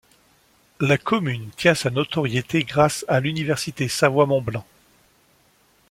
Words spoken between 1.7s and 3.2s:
sa notoriété grâce à